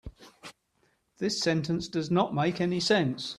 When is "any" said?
2.59-2.79